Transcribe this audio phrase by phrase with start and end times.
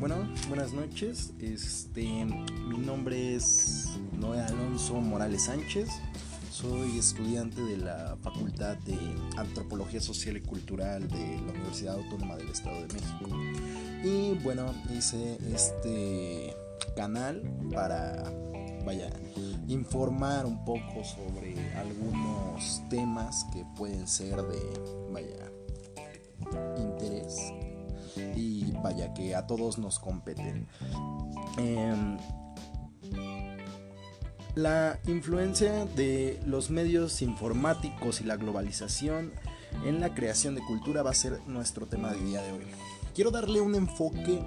[0.00, 0.14] Bueno,
[0.46, 1.32] buenas noches.
[1.40, 5.88] Este, mi nombre es Noé Alonso Morales Sánchez.
[6.52, 8.96] Soy estudiante de la Facultad de
[9.36, 13.28] Antropología Social y Cultural de la Universidad Autónoma del Estado de México.
[14.04, 16.54] Y bueno, hice este
[16.94, 17.42] canal
[17.74, 18.22] para,
[18.84, 19.10] vaya,
[19.66, 24.60] informar un poco sobre algunos temas que pueden ser de,
[25.12, 25.47] vaya,
[28.82, 30.66] vaya que a todos nos competen.
[31.58, 32.18] Em,
[34.54, 39.32] la influencia de los medios informáticos y la globalización
[39.84, 42.66] en la creación de cultura va a ser nuestro tema de día de hoy.
[43.14, 44.42] Quiero darle un enfoque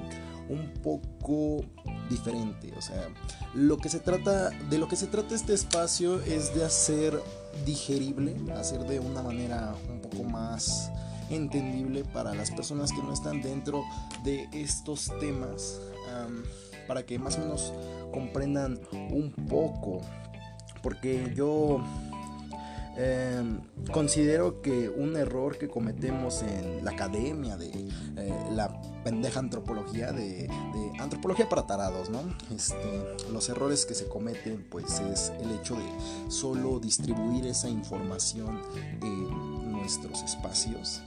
[0.50, 1.64] un poco
[2.10, 3.08] diferente, o sea,
[3.54, 7.18] lo que se trata de lo que se trata este espacio es de hacer
[7.66, 10.92] digerible, hacer de una manera un poco más
[11.32, 13.84] entendible para las personas que no están dentro
[14.24, 15.80] de estos temas,
[16.88, 17.74] para que más o menos
[18.12, 20.02] comprendan un poco,
[20.84, 21.82] porque yo
[22.98, 27.70] em, considero que un error que cometemos en la academia de
[28.18, 30.50] eh, la pendeja antropología de,
[31.00, 32.20] antropología para tarados, ¿no?
[32.54, 38.62] Este, los errores que se cometen pues es el hecho de solo distribuir esa información
[39.02, 41.02] en nuestros espacios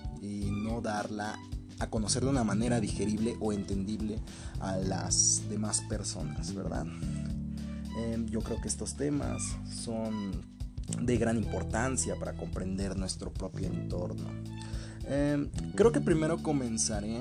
[0.51, 1.39] no darla
[1.79, 4.19] a conocer de una manera digerible o entendible
[4.61, 6.87] a las demás personas, ¿verdad?
[7.97, 10.33] Em, yo creo que estos temas son
[11.01, 14.29] de gran importancia para comprender nuestro propio entorno.
[15.07, 17.21] Em, creo que primero comenzaré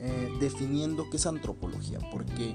[0.00, 2.54] eh, definiendo qué es antropología, porque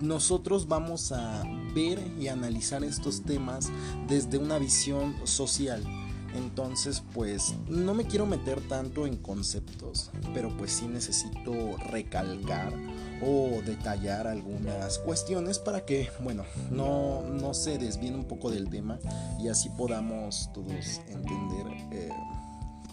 [0.00, 1.42] nosotros vamos a
[1.74, 3.70] ver y analizar estos temas
[4.08, 5.82] desde una visión social
[6.34, 12.72] entonces, pues no me quiero meter tanto en conceptos, pero pues sí necesito recalcar
[13.22, 18.98] o detallar algunas cuestiones para que, bueno, no, no se desvíen un poco del tema
[19.40, 22.10] y así podamos todos entender eh,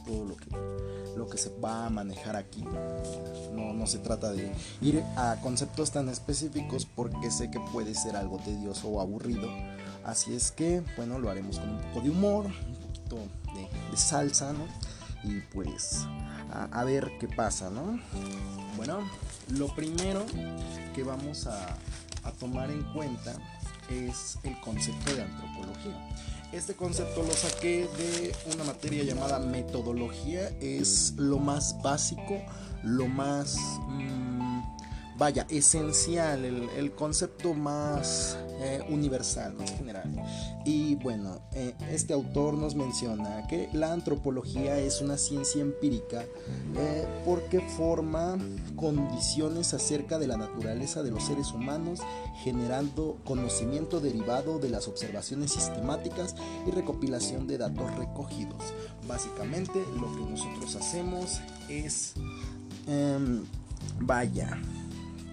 [0.05, 0.49] todo lo que,
[1.17, 2.63] lo que se va a manejar aquí.
[3.53, 4.51] No, no se trata de
[4.81, 9.47] ir a conceptos tan específicos porque sé que puede ser algo tedioso o aburrido.
[10.03, 12.45] Así es que, bueno, lo haremos con un poco de humor,
[13.15, 14.65] de, salsa, ¿no?
[15.23, 16.05] Y pues
[16.51, 17.99] a, ver qué pasa, ¿no?
[18.77, 18.99] Bueno,
[19.49, 20.25] lo primero
[20.93, 21.77] que vamos a,
[22.39, 23.33] tomar en cuenta
[23.89, 26.09] es el concepto de antropología.
[26.51, 30.49] Este concepto lo saqué de una materia llamada metodología.
[30.61, 32.41] Es lo más básico,
[32.83, 33.57] lo más...
[33.87, 34.38] Mm,
[35.19, 40.09] vaya, esencial, el, concepto más eh, universal, más general.
[40.65, 46.23] Y bueno, eh, este autor nos menciona que la antropología es una ciencia empírica
[46.77, 48.37] eh, porque forma
[48.77, 51.99] condiciones acerca de la naturaleza de los seres humanos,
[52.43, 56.33] generando conocimiento derivado de las observaciones sistemáticas
[56.65, 58.63] y recopilación de datos recogidos.
[59.05, 62.13] Básicamente lo que nosotros hacemos es...
[62.87, 63.43] Em,
[63.99, 64.57] vaya,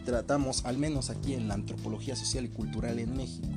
[0.06, 3.48] tratamos, al menos aquí en la antropología social y cultural en México,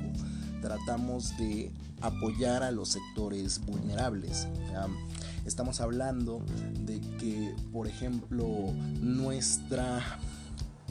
[0.60, 1.70] tratamos de
[2.02, 4.48] apoyar a los sectores vulnerables.
[5.46, 6.42] Estamos hablando
[6.84, 8.46] de que, por ejemplo,
[9.00, 10.18] nuestra,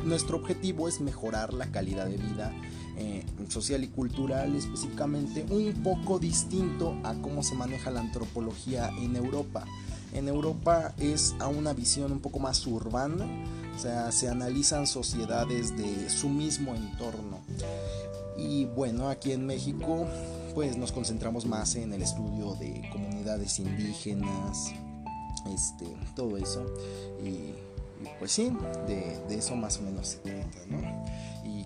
[0.04, 2.52] nuestro objetivo es mejorar la calidad de vida
[2.98, 9.16] eh, social y cultural específicamente un poco distinto a cómo se maneja la antropología en
[9.16, 9.66] Europa.
[10.14, 13.26] En Europa es a una visión un poco más urbana,
[13.80, 17.40] o sea, se analizan sociedades de su mismo entorno.
[18.38, 20.06] Y bueno, aquí en México
[20.54, 24.74] pues nos concentramos más en el estudio de comunidades indígenas,
[25.54, 26.66] este, todo eso.
[27.24, 27.54] Y,
[28.20, 28.52] pues sí,
[28.86, 31.06] de, eso más o menos se trata, ¿no?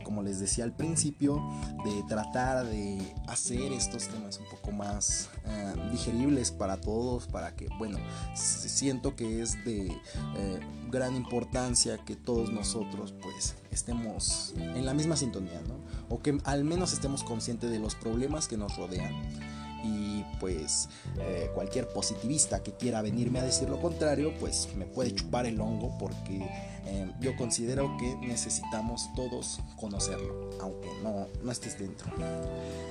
[0.03, 1.41] Como les decía al principio,
[1.83, 7.67] de tratar de hacer estos temas un poco más eh, digeribles para todos, para que,
[7.77, 7.97] bueno,
[8.35, 10.59] siento que es de eh,
[10.89, 15.75] gran importancia que todos nosotros pues estemos en la misma sintonía, ¿no?
[16.09, 19.13] O que al menos estemos conscientes de los problemas que nos rodean
[20.39, 20.89] pues
[21.19, 25.59] eh, cualquier positivista que quiera venirme a decir lo contrario pues me puede chupar el
[25.59, 26.45] hongo porque
[26.85, 32.11] eh, yo considero que necesitamos todos conocerlo aunque no, no estés dentro.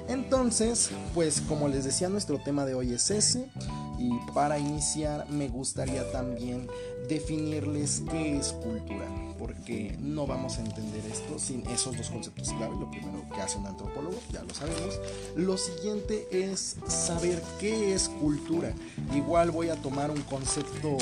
[0.09, 3.51] Entonces pues como les decía nuestro tema de hoy es ese.
[3.99, 6.67] Y para iniciar me gustaría también
[7.09, 9.07] definirles qué es cultura
[9.43, 12.77] porque no vamos a entender esto sin esos dos conceptos clave.
[12.79, 15.01] Lo primero que hace un antropólogo, ya lo sabemos.
[15.35, 18.73] Lo siguiente es saber qué es cultura.
[19.13, 20.97] Igual voy a tomar un concepto,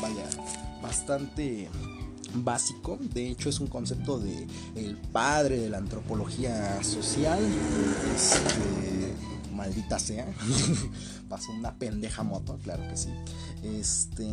[0.00, 0.24] vaya,
[0.82, 1.68] bastante
[2.36, 4.46] básico, de hecho es un concepto de
[5.12, 7.38] padre de la antropología social,
[8.16, 8.97] este,
[9.68, 10.26] maldita sea,
[11.28, 13.10] pasó una pendeja moto, claro que sí.
[13.62, 14.26] Este,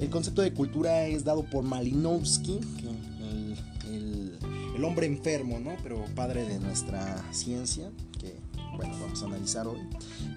[0.00, 2.60] el concepto de cultura es dado por Malinowski,
[3.88, 5.76] el, hombre enfermo, ¿no?
[5.82, 7.90] Pero padre de nuestra ciencia,
[8.20, 8.36] que
[8.76, 9.78] bueno, vamos a analizar hoy.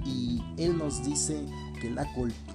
[0.05, 1.43] Y él nos dice
[1.81, 2.07] que la,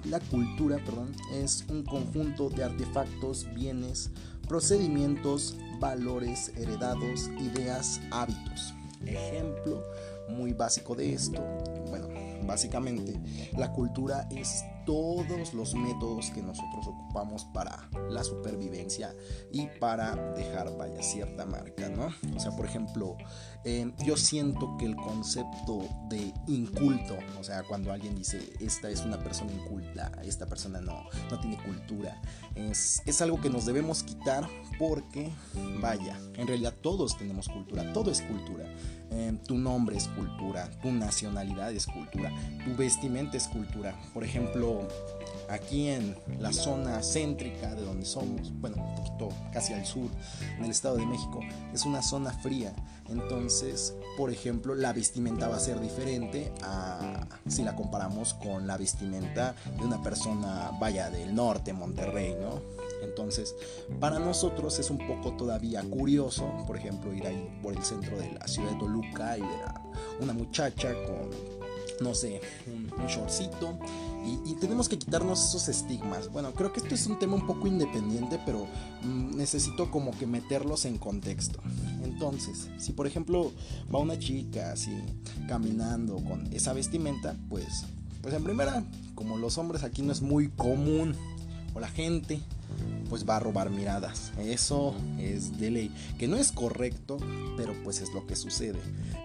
[0.05, 4.09] la cultura perdón, es un conjunto de artefactos, bienes,
[4.47, 8.73] procedimientos, valores heredados, ideas, hábitos.
[9.05, 9.83] Ejemplo
[10.29, 11.41] muy básico de esto,
[11.89, 12.07] bueno,
[12.45, 13.19] básicamente
[13.57, 19.15] la cultura es todos los métodos que nosotros ocupamos para la supervivencia
[19.51, 22.09] y para dejar, vaya, cierta marca, ¿no?
[22.35, 23.17] O sea, por ejemplo,
[23.63, 29.01] eh, yo siento que el concepto de inculto, o sea, cuando alguien dice, esta es
[29.01, 32.21] una persona inculta, esta persona no, no tiene cultura,
[32.55, 34.47] es, es algo que nos debemos quitar
[34.77, 35.31] porque,
[35.81, 38.65] vaya, en realidad todos tenemos cultura, todo es cultura.
[39.15, 42.31] Eh, tu nombre es cultura, tu nacionalidad es cultura,
[42.65, 43.95] tu vestimenta es cultura.
[44.11, 44.72] Por ejemplo,
[45.49, 50.09] aquí en la zona céntrica de donde somos, bueno, un poquito casi al sur,
[50.57, 51.39] en el Estado de México,
[51.73, 52.73] es una zona fría.
[53.09, 58.77] Entonces, por ejemplo, la vestimenta va a ser diferente a si la comparamos con la
[58.77, 62.61] vestimenta de una persona, vaya, del norte, Monterrey, ¿no?
[63.03, 63.53] Entonces,
[63.99, 68.31] para nosotros es un poco todavía curioso, por ejemplo, ir ahí por el centro de
[68.31, 69.81] la ciudad de Toluca y ver a
[70.21, 71.29] una muchacha con,
[72.01, 73.77] no sé, un, shortcito.
[74.45, 76.29] Y, tenemos que quitarnos esos estigmas.
[76.31, 78.67] Bueno, creo que esto es un tema un poco independiente, pero
[79.03, 81.59] mm, necesito como que meterlos en contexto.
[82.03, 83.51] Entonces, si por ejemplo
[83.93, 84.91] va una chica así
[85.47, 87.83] caminando con esa vestimenta, pues,
[88.21, 88.85] pues en primera,
[89.15, 91.15] como los hombres aquí no es muy común,
[91.73, 92.39] o la gente,
[93.09, 94.31] pues va a robar miradas.
[94.39, 95.91] Eso es de ley.
[96.17, 97.17] Que no es correcto,
[97.57, 98.79] pero pues es lo que sucede.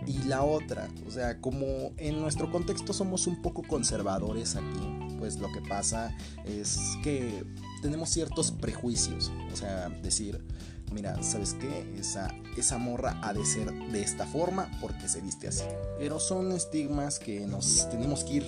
[0.06, 5.38] Y la otra, o sea, como en nuestro contexto somos un poco conservadores aquí, pues
[5.38, 6.14] lo que pasa
[6.44, 7.44] es que
[7.82, 9.32] tenemos ciertos prejuicios.
[9.52, 10.44] O sea, decir,
[10.92, 11.94] mira, ¿sabes qué?
[11.98, 15.64] Esa, esa morra ha de ser de esta forma porque se viste así.
[15.98, 18.46] Pero son estigmas que nos tenemos que ir,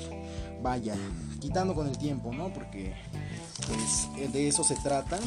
[0.62, 0.94] vaya,
[1.40, 2.52] quitando con el tiempo, ¿no?
[2.52, 2.94] Porque
[3.66, 5.18] pues eh, de eso se trata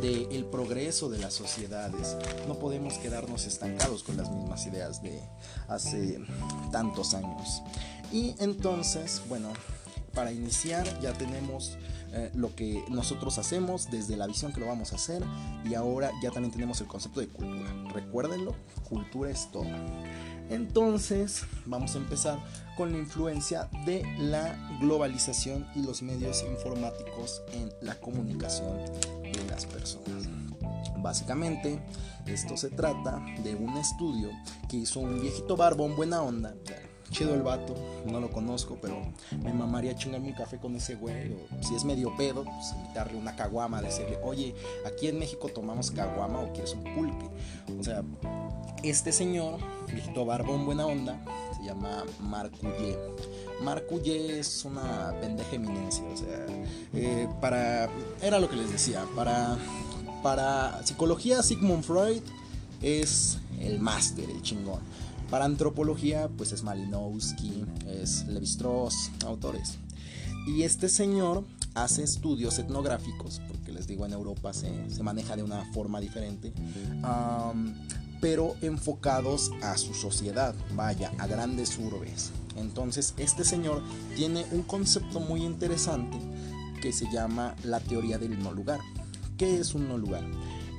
[0.00, 2.16] del el progreso de las sociedades.
[2.46, 5.20] No podemos quedarnos estancados con las mismas ideas de
[5.68, 6.18] hace
[6.70, 7.62] tantos años.
[8.12, 9.52] Y entonces, bueno,
[10.14, 11.78] para iniciar ya tenemos
[12.12, 15.22] eh, lo que nosotros hacemos desde la visión que lo vamos a hacer
[15.64, 17.72] y ahora ya también tenemos el concepto de cultura.
[17.94, 18.54] Recuérdenlo,
[18.88, 19.70] cultura es todo.
[20.50, 22.38] Entonces, vamos a empezar
[22.76, 28.76] con la influencia de la globalización y los medios informáticos en la comunicación
[29.22, 30.28] de las personas.
[30.98, 31.80] Básicamente,
[32.26, 34.30] esto se trata de un estudio
[34.68, 36.54] que hizo un viejito barbón buena onda.
[37.10, 37.74] Chido el vato,
[38.06, 39.02] no lo conozco, pero
[39.42, 41.32] me mamaría chingarme un café con ese güey.
[41.58, 44.54] O si es medio pedo, pues invitarle una caguama, decirle, oye,
[44.86, 47.28] aquí en México tomamos caguama o quieres un pulque.
[47.78, 48.02] O sea,
[48.82, 49.58] este señor,
[49.92, 51.20] viejito barbón buena onda,
[51.56, 52.98] se llama Marcouillet.
[53.62, 56.46] Marcouillet es una pendeja eminencia, o sea,
[56.94, 57.90] eh, para,
[58.22, 59.58] era lo que les decía, para,
[60.22, 62.22] para psicología Sigmund Freud
[62.82, 64.80] es el máster, el chingón.
[65.30, 69.78] Para antropología, pues es Malinowski, es Levi-Strauss, autores.
[70.46, 71.44] Y este señor
[71.74, 76.52] hace estudios etnográficos, porque les digo, en Europa se, se maneja de una forma diferente
[78.20, 82.30] pero enfocados a su sociedad, vaya, a grandes urbes.
[82.56, 83.82] Entonces, este señor
[84.14, 86.18] tiene un concepto muy interesante
[86.82, 88.80] que se llama la teoría del no lugar.
[89.38, 90.24] ¿Qué es un no lugar?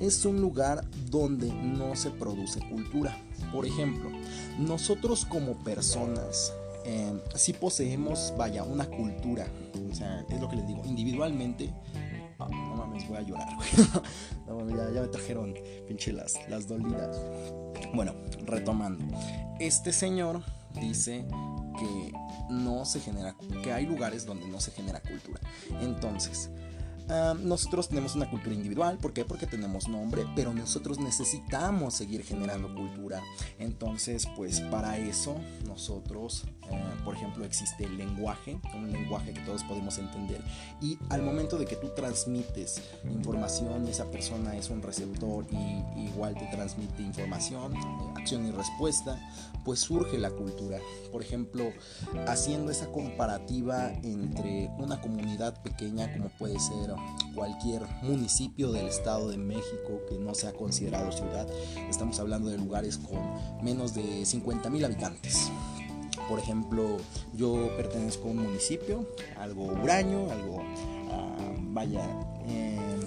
[0.00, 3.16] Es un lugar donde no se produce cultura.
[3.52, 4.10] Por ejemplo,
[4.58, 6.52] nosotros como personas
[6.84, 9.46] eh, sí poseemos, vaya, una cultura.
[9.90, 11.72] O sea, es lo que les digo, individualmente
[12.50, 13.48] no mames, voy a llorar,
[14.94, 15.54] ya, me trajeron
[15.86, 17.20] pinche las, las dolidas.
[17.94, 19.04] Bueno, retomando.
[19.58, 20.42] Este señor
[20.80, 21.26] dice
[21.78, 22.12] que
[22.50, 25.40] no se genera, que hay lugares donde no se genera cultura.
[25.80, 26.50] Entonces,
[27.42, 29.24] nosotros tenemos una cultura individual, ¿por qué?
[29.24, 33.22] Porque tenemos nombre, pero nosotros necesitamos seguir generando cultura.
[33.58, 39.62] Entonces, pues para eso nosotros, eh, por ejemplo, existe el lenguaje, un lenguaje que todos
[39.64, 40.42] podemos entender.
[40.80, 46.34] Y al momento de que tú transmites información, esa persona es un receptor y igual
[46.34, 47.80] te transmite información, eh,
[48.16, 49.18] acción y respuesta,
[49.64, 50.78] pues surge la cultura.
[51.10, 51.72] Por ejemplo,
[52.26, 56.91] haciendo esa comparativa entre una comunidad pequeña como puede ser
[57.34, 61.46] cualquier municipio del Estado de México que no sea considerado ciudad.
[61.88, 63.20] Estamos hablando de lugares con
[63.62, 65.50] menos de 50 mil habitantes.
[66.28, 66.98] Por ejemplo,
[67.34, 69.06] yo pertenezco a un municipio,
[69.38, 70.62] algo huraño, algo,
[71.10, 72.04] ah, vaya,
[72.46, 73.00] eh,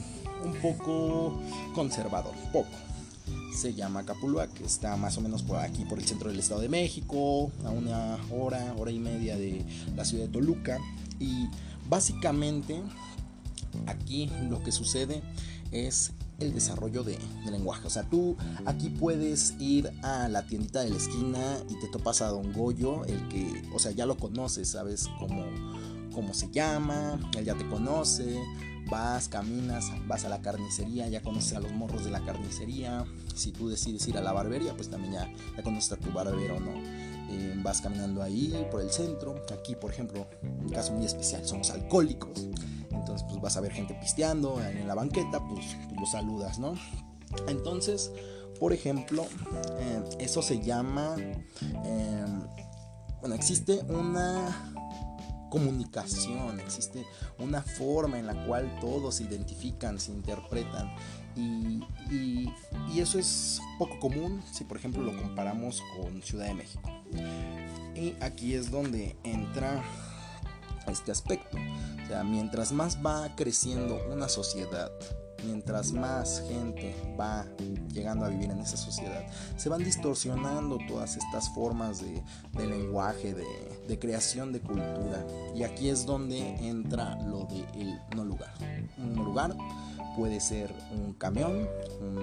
[0.43, 1.39] un poco
[1.73, 2.69] conservador, poco.
[3.55, 6.61] Se llama Capulua, que está más o menos por aquí, por el centro del Estado
[6.61, 9.65] de México, a una hora, hora y media de
[9.95, 10.77] la ciudad de Toluca.
[11.19, 11.47] Y
[11.87, 12.81] básicamente
[13.87, 15.21] aquí lo que sucede
[15.71, 17.17] es el desarrollo de,
[17.49, 17.87] lenguaje.
[17.87, 22.21] O sea, tú aquí puedes ir a la tiendita de la esquina y te topas
[22.21, 25.45] a Don Goyo, el que, o sea, ya lo conoces, sabes cómo,
[26.13, 28.37] cómo se llama, él ya te conoce,
[28.89, 33.05] vas, caminas, vas a la carnicería, ya conoces a los morros de la carnicería.
[33.33, 36.59] Si tú decides ir a la barbería, pues también ya, ya conoces a tu barbero,
[36.59, 36.73] ¿no?
[37.29, 39.35] Eh, vas caminando ahí por el centro.
[39.51, 42.47] Aquí, por ejemplo, un caso muy especial, somos alcohólicos.
[43.05, 46.73] Entonces, pues vas a ver gente pisteando en la banqueta, pues, pues lo saludas, ¿no?
[47.47, 48.11] Entonces,
[48.59, 49.27] por ejemplo,
[49.79, 52.25] eh, eso se llama, eh,
[53.19, 54.71] bueno, existe una
[55.51, 57.05] comunicación, existe
[57.37, 60.91] una forma en la cual todos se identifican, se interpretan
[61.35, 62.49] y, y,
[62.99, 66.89] eso es poco común si por ejemplo lo comparamos con Ciudad de México.
[67.95, 69.83] Y aquí es donde entra
[70.91, 71.57] este aspecto.
[72.03, 74.91] O sea, mientras más va creciendo una sociedad,
[75.45, 77.45] mientras más gente va
[77.93, 79.25] llegando a vivir en esa sociedad,
[79.57, 85.25] se van distorsionando todas estas formas de, lenguaje, de, creación de cultura.
[85.55, 87.65] Y aquí es donde entra lo de
[88.15, 88.53] no lugar.
[88.97, 89.55] Un no lugar
[90.15, 91.67] puede ser un camión,
[92.01, 92.19] un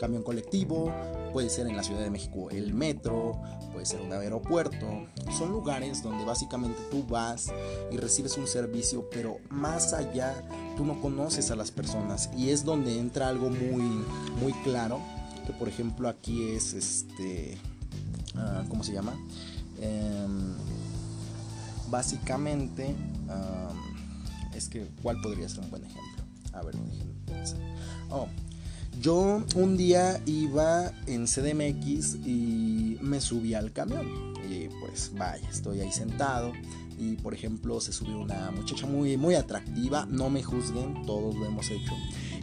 [0.00, 0.92] camión colectivo,
[1.32, 3.40] puede ser en la Ciudad de México el metro,
[3.72, 5.06] puede ser un aeropuerto.
[5.36, 7.52] Son lugares donde básicamente tú vas
[7.90, 10.34] y recibes un servicio, pero más allá
[10.76, 14.04] tú no conoces a las personas y es donde entra algo muy
[14.40, 15.00] muy claro,
[15.46, 17.58] que por ejemplo aquí es este
[18.34, 19.14] ah, ¿cómo se llama?
[19.80, 20.54] Em,
[21.90, 22.94] básicamente
[24.54, 26.24] es que ¿cuál podría ser un buen ejemplo?
[26.52, 27.15] A ver, déjenme
[28.10, 28.28] Oh,
[29.00, 34.34] yo un día iba en CDMX y me subí al camión.
[34.48, 36.52] Y pues vaya, estoy ahí sentado.
[36.98, 40.06] Y por ejemplo, se subió una muchacha muy, muy atractiva.
[40.06, 41.92] No me juzguen, todos lo hemos hecho.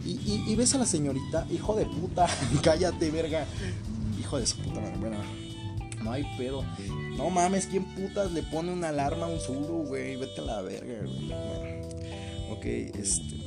[0.04, 2.26] Y, ves a la señorita, hijo de puta,
[2.62, 3.46] cállate, verga.
[4.20, 5.16] Hijo de su puta Bueno,
[6.02, 6.62] no hay pedo.
[7.16, 10.16] No mames, ¿quién putas le pone una alarma a un suru, güey?
[10.16, 11.32] Vete a la verga, güey.
[12.50, 13.44] ok, este.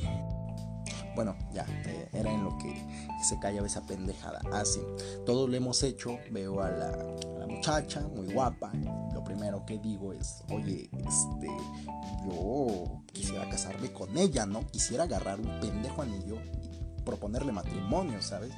[1.18, 2.72] Bueno, ya, eh, era en lo que
[3.24, 4.40] se callaba esa pendejada.
[4.52, 6.16] Así, ah, todos lo hemos hecho.
[6.30, 6.96] Veo a la,
[7.48, 8.70] muchacha, muy guapa.
[9.12, 11.48] Lo primero que digo es, oye, este,
[12.24, 14.64] yo quisiera casarme con ella, ¿no?
[14.68, 18.52] Quisiera agarrar un pendejo anillo y proponerle matrimonio, ¿sabes?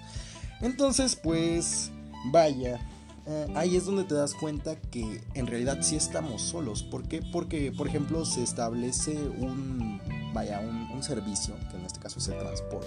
[0.60, 1.90] Entonces, pues,
[2.30, 2.78] vaya.
[3.26, 6.82] Eh, ahí es donde te das cuenta que en realidad sí estamos solos.
[6.82, 7.22] ¿Por qué?
[7.32, 10.00] Porque, por ejemplo, se establece un
[10.32, 12.86] vaya, un, servicio, que en este caso es el transporte.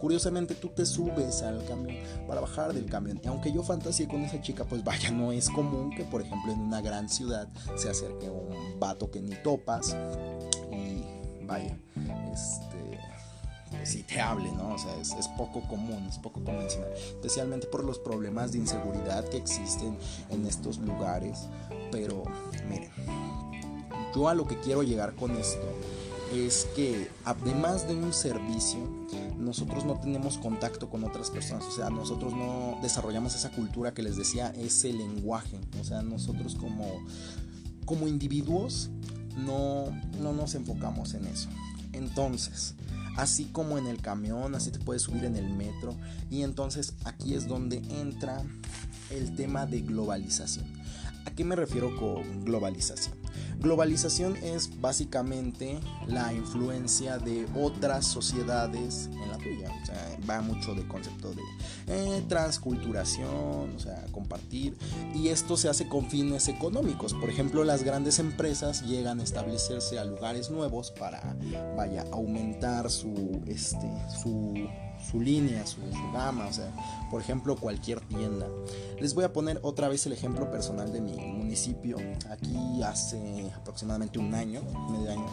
[0.00, 1.96] Curiosamente tú te subes al camión
[2.28, 3.20] para bajar del camión.
[3.22, 6.52] Y aunque yo fantaseé con esa chica, pues vaya, no es común que por ejemplo
[6.52, 9.96] en una gran ciudad se acerque un vato que ni topas
[10.70, 11.02] y
[11.46, 11.76] vaya,
[12.32, 12.77] este
[13.84, 14.74] si te hable, ¿no?
[14.74, 19.28] O sea, es, es, poco común, es poco convencional, especialmente por los problemas de inseguridad
[19.28, 19.96] que existen
[20.30, 21.48] en estos lugares.
[21.90, 22.24] Pero
[22.68, 22.90] miren,
[24.14, 25.66] yo a lo que quiero llegar con esto
[26.32, 28.78] es que además de un servicio,
[29.38, 34.02] nosotros no tenemos contacto con otras personas, o sea, nosotros no desarrollamos esa cultura que
[34.02, 37.02] les decía, ese lenguaje, o sea, nosotros como,
[37.86, 38.90] como individuos
[39.36, 39.86] no,
[40.20, 41.48] no nos enfocamos en eso.
[41.92, 42.74] Entonces,
[43.18, 45.96] así como en el camión, así te puedes subir en el metro,
[46.30, 48.42] y entonces aquí es donde entra
[49.10, 50.66] el tema de globalización.
[51.26, 53.17] ¿A qué me refiero con globalización?
[53.60, 59.70] Globalización es básicamente la influencia de otras sociedades en la tuya.
[59.82, 61.42] O sea, va mucho del concepto de
[61.88, 64.76] eh, transculturación, o sea, compartir.
[65.14, 67.14] Y esto se hace con fines económicos.
[67.14, 71.36] Por ejemplo, las grandes empresas llegan a establecerse a lugares nuevos para,
[71.76, 73.90] vaya, aumentar su, este,
[74.22, 74.54] su
[75.10, 75.78] su línea, su,
[76.12, 76.70] gama, o sea,
[77.10, 78.46] por ejemplo, cualquier tienda.
[79.00, 81.96] Les voy a poner otra vez el ejemplo personal de mi municipio.
[82.30, 85.26] Aquí hace aproximadamente un año, medio año,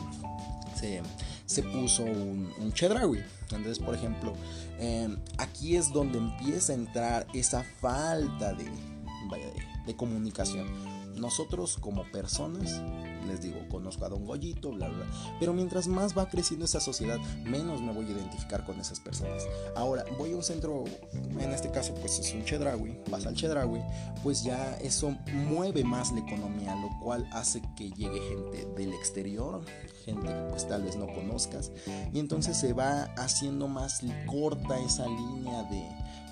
[1.46, 4.34] se, puso un, un Entonces, por ejemplo,
[4.80, 9.54] em, aquí es donde empieza a entrar esa falta de, de,
[9.86, 10.68] de comunicación.
[11.16, 12.82] Nosotros como personas
[13.26, 15.06] les digo, conozco a Don Goyito, bla, bla,
[15.40, 19.44] Pero mientras más va creciendo esa sociedad, menos me voy a identificar con esas personas.
[19.76, 23.82] Ahora, voy a un centro, en este caso, pues es un Chedraui, vas al Chedraui,
[24.24, 29.62] pues ya eso mueve más la economía, lo cual hace que llegue gente del exterior,
[30.06, 31.72] gente que pues tal vez no conozcas,
[32.14, 35.84] y entonces se va haciendo más corta esa línea de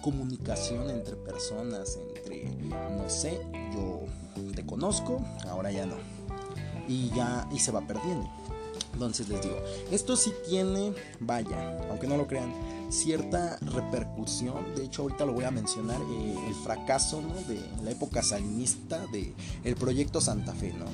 [0.02, 2.46] comunicación entre personas, entre,
[2.98, 3.40] no sé,
[3.74, 4.02] yo
[4.54, 5.96] te conozco, ahora ya no.
[6.88, 8.30] Y ya, y se va perdiendo.
[8.94, 9.58] Entonces les digo,
[9.92, 12.54] esto sí tiene, vaya, aunque no lo crean,
[12.90, 14.76] cierta repercusión.
[14.76, 19.34] De hecho, ahorita lo voy a mencionar, eh, el fracaso de la época salinista de
[19.64, 20.86] el proyecto Santa Fe, ¿no?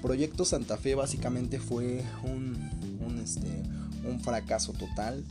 [0.00, 2.56] Proyecto Santa Fe básicamente fue un,
[3.04, 3.62] un, este,
[4.08, 5.24] un fracaso total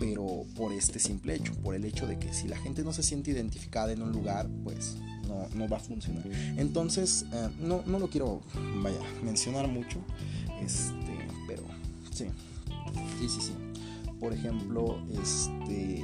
[0.00, 3.02] pero por este simple hecho, por el hecho de que si la gente no se
[3.02, 4.96] siente identificada en un lugar, pues
[5.28, 6.24] no, no va a funcionar.
[6.56, 8.40] Entonces, eh, no, no, lo quiero,
[8.82, 9.98] vaya, mencionar mucho,
[10.60, 11.62] este, pero
[12.10, 12.26] sí,
[13.20, 13.52] sí, sí.
[14.20, 16.02] Por ejemplo, este,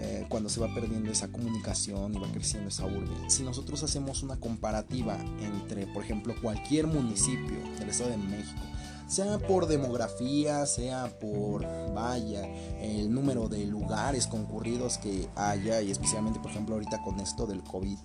[0.00, 3.08] eh, cuando se va perdiendo esa comunicación y va creciendo esa urbe.
[3.28, 8.62] Si nosotros hacemos una comparativa entre, por ejemplo, cualquier municipio del Estado de México,
[9.08, 12.46] sea por demografía, sea por, vaya,
[12.80, 17.62] el número de lugares concurridos que haya, y especialmente, por ejemplo, ahorita con esto del
[17.64, 17.98] COVID,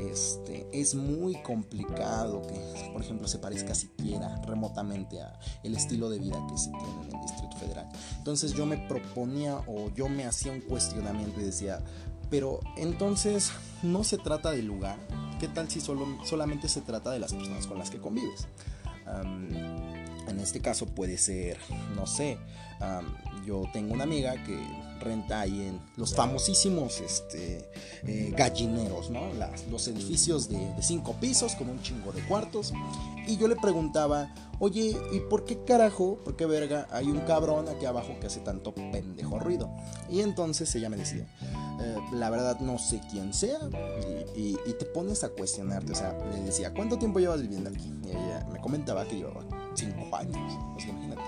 [0.00, 6.18] este, es muy complicado que, por ejemplo, se parezca siquiera remotamente a el estilo de
[6.18, 7.88] vida que se tiene en el Distrito Federal.
[8.16, 11.84] Entonces yo me proponía o yo me hacía un cuestionamiento y decía,
[12.30, 14.98] pero entonces no se trata del lugar,
[15.38, 18.48] ¿qué tal si solo, solamente se trata de las personas con las que convives?
[20.28, 21.56] En este caso puede ser,
[21.94, 22.38] no sé,
[23.46, 24.58] yo tengo una amiga que
[25.00, 27.68] renta ahí en los famosísimos este,
[28.04, 29.22] eh, gallineros, ¿no?
[29.70, 32.72] los edificios de, cinco pisos con un chingo de cuartos.
[33.26, 37.68] Y yo le preguntaba, oye, ¿y por qué carajo, por qué verga, hay un cabrón
[37.68, 39.70] aquí abajo que hace tanto pendejo ruido?
[40.08, 41.26] Y entonces ella me decía,
[41.80, 43.58] eh, la verdad no sé quién sea.
[44.34, 47.90] Y, te pones a cuestionarte, o sea, le decía, ¿cuánto tiempo llevas viviendo aquí?
[48.04, 49.42] Y ella me comentaba que llevaba
[49.74, 50.36] cinco años.
[50.36, 51.22] O imagínate,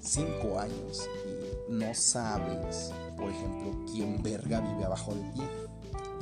[0.00, 1.37] cinco años y
[1.68, 5.42] no sabes, por ejemplo, quién verga vive abajo de ti.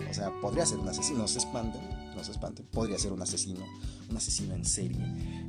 [0.09, 1.81] O sea, podría ser un asesino, no se espanten,
[2.15, 3.65] no se espanten, podría ser un asesino,
[4.11, 4.99] un asesino en serie.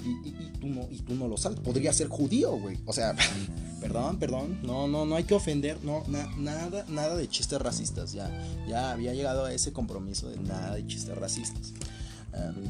[0.04, 2.78] Y, tú, no, y tú no lo sabes, podría ser judío, güey.
[2.86, 3.16] O sea,
[3.82, 8.32] perdón, perdón, no, no, no hay que ofender, no, nada, nada de chistes racistas, ya,
[8.68, 11.74] ya había llegado a ese compromiso de nada de chistes racistas.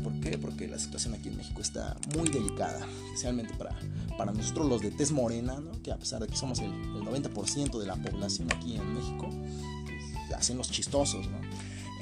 [0.04, 0.38] ¿Por qué?
[0.38, 3.78] Porque la situación aquí en México está muy delicada, especialmente para,
[4.18, 7.86] para nosotros los de tez morena, que a pesar de que somos el, 90% de
[7.86, 11.28] la población aquí en México, pues, hacen los chistosos.
[11.28, 11.38] ¿no?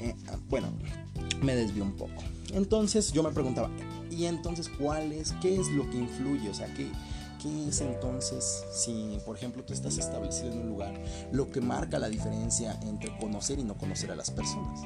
[0.00, 0.68] Eh, ah, bueno,
[1.42, 2.22] me desvío un poco.
[2.52, 3.70] Entonces yo me preguntaba,
[4.10, 6.48] ¿y entonces cuál es, qué es lo que influye?
[6.48, 6.90] O sea, ¿qué,
[7.40, 10.94] ¿Qué es entonces si, por ejemplo, tú estás establecido en un lugar,
[11.32, 14.80] lo que marca la diferencia entre conocer y no conocer a las personas?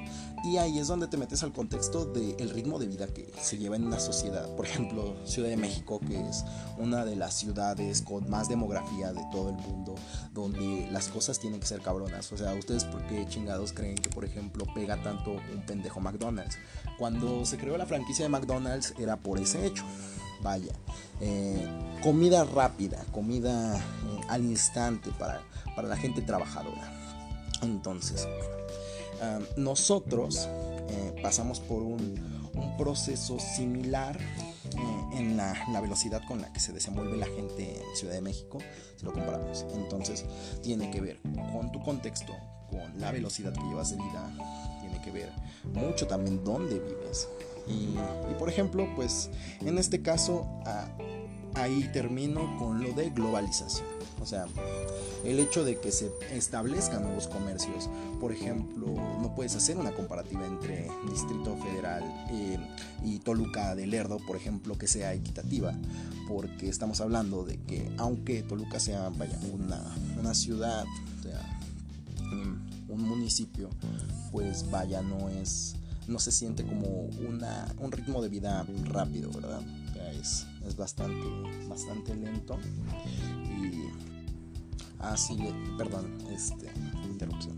[0.44, 3.76] Y ahí es donde te metes al contexto del ritmo de vida que se lleva
[3.76, 4.48] en una sociedad.
[4.56, 6.44] Por ejemplo, Ciudad de México, que es
[6.78, 9.94] una de las ciudades con más demografía de todo el mundo,
[10.32, 12.32] donde las cosas tienen que ser cabronas.
[12.32, 16.58] O sea, ¿ustedes por qué chingados creen que, por ejemplo, pega tanto un pendejo McDonald's?
[16.98, 19.84] Cuando se creó la franquicia de McDonald's era por ese hecho
[20.42, 20.72] vaya.
[21.20, 21.66] Eh,
[22.02, 25.42] comida rápida, comida eh, al instante para,
[25.76, 26.92] para, la gente trabajadora.
[27.62, 28.26] Entonces,
[29.56, 30.48] nosotros
[30.88, 32.40] eh, pasamos por un,
[32.76, 34.18] proceso similar
[35.12, 38.58] en la, velocidad con la que se desenvuelve la gente en Ciudad de México,
[38.96, 39.66] si lo comparamos.
[39.74, 40.24] Entonces,
[40.62, 41.20] tiene que ver
[41.52, 42.34] con tu contexto,
[42.70, 44.32] con la velocidad que llevas de vida,
[44.80, 45.32] tiene que ver
[45.72, 47.28] mucho también dónde vives,
[47.66, 49.30] y, por ejemplo, pues
[49.60, 50.46] en este caso
[51.54, 53.86] ahí termino con lo de globalización.
[54.20, 54.46] O sea,
[55.24, 57.88] el hecho de que se establezcan nuevos comercios.
[58.20, 62.58] Por ejemplo, no puedes hacer una comparativa entre Distrito Federal eh,
[63.02, 65.72] y Toluca de Lerdo, por ejemplo, que sea equitativa.
[66.28, 69.82] Porque estamos hablando de que aunque Toluca sea vaya, una,
[70.18, 70.84] una ciudad,
[71.18, 71.60] o sea,
[72.88, 73.70] un municipio,
[74.30, 75.76] pues vaya, no es
[76.10, 79.62] no se siente como una, un ritmo de vida rápido, ¿verdad?
[80.12, 81.26] Es, es bastante,
[81.68, 82.58] bastante lento.
[83.48, 83.88] Y
[84.98, 86.70] así, ah, perdón, este,
[87.04, 87.56] interrupción.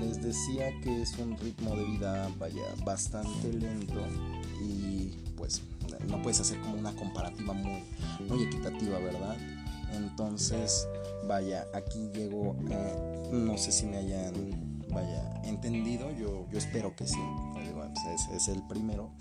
[0.00, 4.00] Les decía que es un ritmo de vida, vaya, bastante lento
[4.62, 5.62] y pues
[6.08, 7.82] no puedes hacer como una comparativa muy,
[8.28, 9.36] muy equitativa, ¿verdad?
[9.92, 10.88] Entonces,
[11.26, 17.06] vaya, aquí llego, eh, no sé si me hayan vaya, entendido, yo, yo espero que
[17.06, 17.20] sí,
[17.94, 19.12] pues, es, el primero.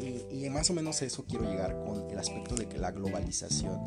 [0.00, 3.80] Eh, y, más o menos eso quiero llegar con el aspecto de que la globalización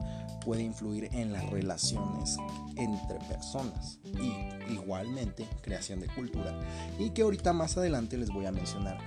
[0.43, 2.37] puede influir en las relaciones
[2.75, 6.53] entre personas y igualmente creación de cultura.
[6.99, 8.97] Y que ahorita más adelante les voy a mencionar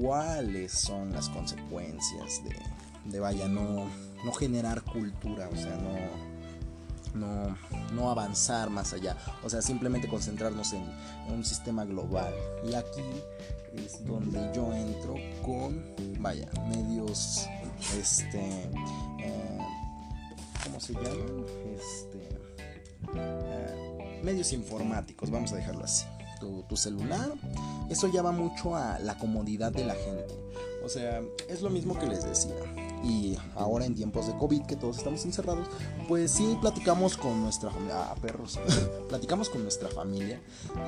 [0.00, 3.88] cuáles son las consecuencias de, de vaya, no,
[4.24, 6.29] no generar cultura, o sea, no
[7.14, 7.56] no,
[7.92, 10.84] no avanzar más allá, o sea, simplemente concentrarnos en,
[11.32, 12.34] un sistema global.
[12.64, 13.02] Y aquí
[13.74, 17.46] es donde yo entro con, vaya, medios,
[17.96, 18.40] este,
[19.18, 19.58] eh,
[20.64, 21.46] ¿cómo se llaman?
[21.76, 22.28] Este,
[23.14, 26.04] eh, medios informáticos, vamos a dejarlo así.
[26.40, 27.32] Tu, tu celular,
[27.90, 30.34] eso ya va mucho a la comodidad de la gente.
[30.82, 32.56] O sea, es lo mismo que les decía
[33.02, 35.68] y ahora en tiempos de COVID que todos estamos encerrados,
[36.08, 38.58] pues sí platicamos con nuestra familia, ah, perros,
[39.08, 40.40] platicamos con nuestra familia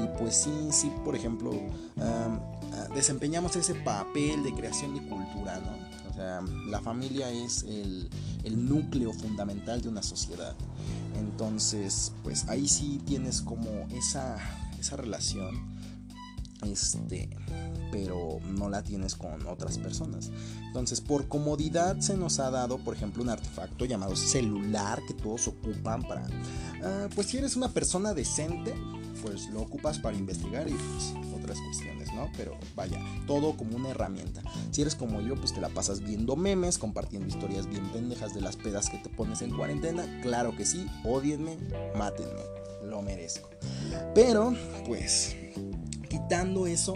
[0.03, 1.51] y pues sí, sí, por ejemplo,
[1.99, 5.93] ah, desempeñamos ese papel de creación de cultura, ¿no?
[6.11, 8.11] O sea, la familia es el,
[8.45, 10.55] el núcleo fundamental de una sociedad.
[11.19, 14.37] Entonces, pues ahí sí tienes como esa,
[14.79, 15.73] esa relación
[16.67, 17.29] este,
[17.93, 20.31] pero no la tienes con otras personas.
[20.67, 25.47] Entonces, por comodidad se nos ha dado, por ejemplo, un artefacto llamado celular que todos
[25.47, 26.27] ocupan para,
[26.83, 28.75] ah, pues si eres una persona decente,
[29.21, 32.31] pues lo ocupas para investigar y pues otras cuestiones, ¿no?
[32.37, 34.43] Pero vaya, todo como una herramienta.
[34.71, 38.41] Si eres como yo, pues te la pasas viendo memes, compartiendo historias bien pendejas de
[38.41, 40.21] las pedas que te pones en cuarentena.
[40.23, 41.59] Claro que sí, odienme,
[41.97, 42.41] mátenme,
[42.89, 43.51] lo merezco.
[44.15, 44.55] Pero,
[44.87, 45.37] pues,
[46.09, 46.95] quitando eso,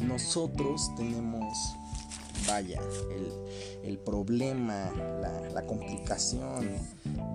[0.00, 1.76] nosotros tenemos,
[2.46, 2.80] vaya,
[3.82, 4.90] el, problema,
[5.52, 6.78] la, complicación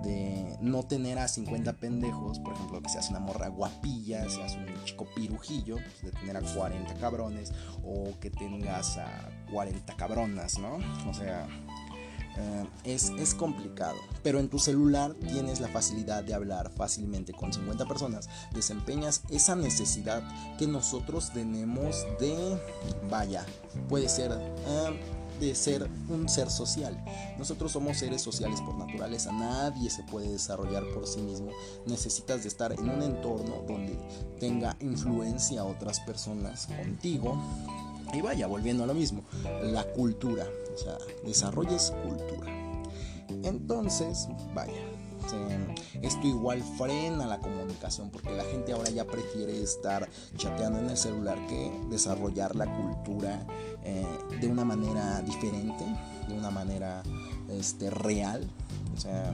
[0.03, 4.65] de no tener a 50 pendejos, por ejemplo, que seas una morra guapilla, seas un
[4.85, 7.51] chico pirujillo, pues, de tener a 40 cabrones,
[7.83, 10.79] o que tengas a 40 cabronas, ¿no?
[11.09, 11.47] O sea,
[12.37, 13.97] eh, es, complicado.
[14.23, 18.29] Pero en tu celular tienes la facilidad de hablar fácilmente con 50 personas.
[18.53, 20.23] Desempeñas esa necesidad
[20.57, 22.59] que nosotros tenemos de,
[23.09, 23.45] vaya,
[23.89, 24.31] puede ser...
[24.31, 24.99] Eh,
[25.39, 27.03] de ser un ser social.
[27.39, 31.49] Nosotros somos seres sociales por naturaleza, nadie se puede desarrollar por sí mismo.
[31.87, 33.97] Necesitas de estar en un entorno donde
[34.39, 37.41] tenga influencia otras personas contigo
[38.13, 39.23] y vaya, volviendo a lo mismo,
[39.63, 42.51] la cultura, o sea, desarrolles cultura.
[43.43, 44.81] Entonces, vaya,
[46.01, 50.97] esto igual frena la comunicación porque la gente ahora ya prefiere estar chateando en el
[50.97, 53.45] celular que desarrollar la cultura
[53.83, 54.05] eh,
[54.39, 55.85] de una manera diferente,
[56.27, 57.03] de una manera
[57.49, 58.49] este, real.
[58.95, 59.33] O sea,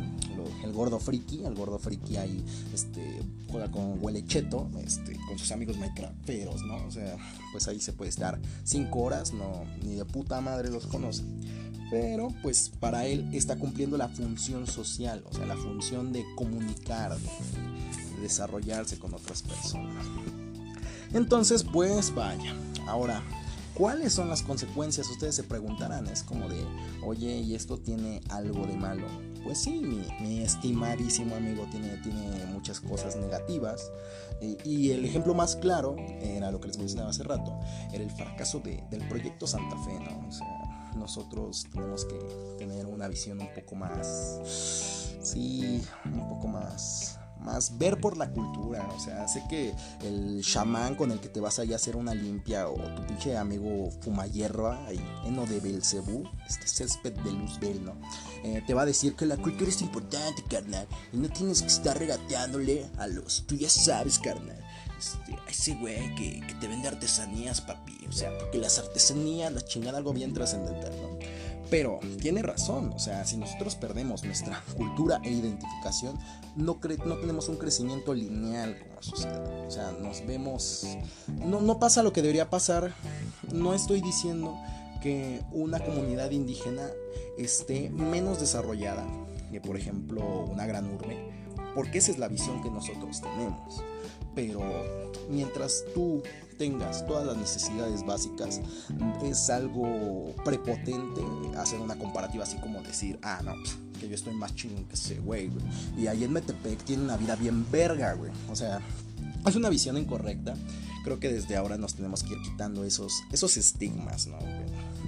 [0.64, 2.44] el gordo friki, el gordo friki ahí
[2.74, 6.86] este, juega con huele cheto, este, con sus amigos minecrafteros, ¿no?
[6.86, 7.18] O sea,
[7.52, 11.24] pues ahí se puede estar 5 horas, no, ni de puta madre los conoce.
[11.90, 17.18] Pero pues para él está cumpliendo la función social, o sea, la función de comunicar,
[17.18, 20.06] de desarrollarse con otras personas.
[21.14, 22.54] Entonces, pues vaya,
[22.88, 23.24] ahora
[23.78, 25.08] ¿Cuáles son las consecuencias?
[25.08, 26.66] Ustedes se preguntarán, es como de,
[27.06, 29.06] oye, ¿y esto tiene algo de malo?
[29.48, 33.90] Pues sí, mi, estimadísimo amigo tiene, tiene muchas cosas negativas.
[34.42, 37.58] y el ejemplo más claro, era lo que les mencionaba hace rato,
[37.94, 40.28] era el fracaso del proyecto Santa Fe, ¿no?
[40.28, 42.20] O sea, nosotros tenemos que
[42.58, 44.42] tener una visión un poco más,
[45.22, 48.88] sí, un poco más más ver por la cultura.
[48.96, 51.96] O sea, sé que el chamán con el que te vas a ir a hacer
[51.96, 57.84] una limpia o tu pinche amigo fumayerba ahí, eno de Belcebú, este césped de Luzbel,
[57.84, 57.96] ¿no?
[58.44, 61.70] Eh, te va a decir que la cultura es importante, carnal, y no tienes que
[61.70, 64.62] estar regateándole a los, tú ya sabes, carnal.
[64.98, 67.98] Este, ese güey que, que te vende artesanías, papi.
[68.10, 71.07] O sea, porque las artesanías, la chingada, algo bien trascendental, ¿no?
[71.70, 76.18] Pero tiene razón, o sea, si nosotros perdemos nuestra cultura e identificación,
[76.56, 79.68] no, no tenemos un crecimiento lineal como sociedad.
[79.68, 80.88] O sea, nos vemos...
[81.28, 82.94] No, no pasa lo que debería pasar.
[83.52, 84.58] No estoy diciendo
[85.02, 86.88] que una comunidad indígena
[87.38, 89.06] esté menos desarrollada
[89.52, 91.18] que, por ejemplo, una gran urbe,
[91.76, 93.84] porque esa es la visión que nosotros tenemos.
[94.36, 94.62] Pero
[95.30, 96.22] mientras tú
[96.58, 98.62] tengas todas las necesidades básicas,
[99.24, 101.22] es algo prepotente
[101.58, 104.96] hacer una comparativa así como decir, ah, no, pues, que yo estoy más chingón que
[104.96, 105.50] ese güey.
[105.98, 108.32] Y ahí en Metepec tiene una vida bien verga, güey.
[108.50, 108.80] O sea,
[109.46, 110.54] es una visión incorrecta.
[111.04, 114.38] Creo que desde ahora nos tenemos que ir quitando esos, esos estigmas, ¿no?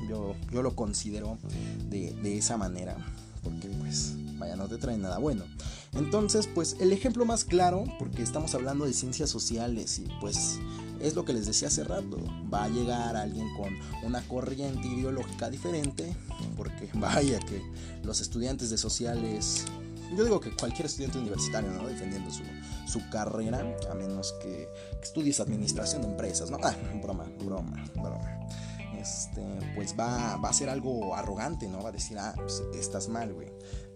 [0.08, 1.38] Yo, yo lo considero
[1.90, 2.98] de, de esa manera,
[3.44, 5.44] porque pues, vaya, no te trae nada bueno.
[5.94, 10.60] Entonces, pues el ejemplo más claro, porque estamos hablando de ciencias sociales y pues
[11.00, 12.18] es lo que les decía hace rato,
[12.54, 16.16] va a llegar alguien con una corriente ideológica diferente,
[16.56, 17.62] porque vaya que
[18.04, 19.66] los estudiantes de sociales,
[20.16, 21.88] yo digo que cualquier estudiante universitario, ¿no?
[21.88, 22.44] Defendiendo su,
[22.88, 24.68] su carrera, a menos que,
[25.02, 26.58] estudies administración de empresas, ¿no?
[26.64, 28.29] Ah, broma, broma, broma.
[29.10, 29.42] Este,
[29.76, 31.82] pues va, va a ser algo arrogante, ¿no?
[31.82, 33.52] Va a decir, ah, pues estás mal, güey.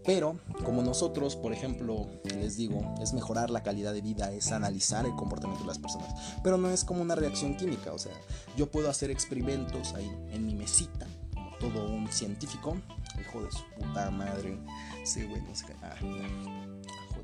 [0.05, 5.05] Pero como nosotros, por ejemplo, les digo, es mejorar la calidad de vida, es analizar
[5.05, 6.13] el comportamiento de las personas.
[6.43, 8.11] Pero no es como una reacción química, o sea,
[8.57, 12.75] yo puedo hacer experimentos ahí en mi mesita, como todo un científico.
[13.19, 14.57] Hijo de su puta madre.
[15.05, 15.51] Sí, güey, no.
[15.83, 15.95] Ah,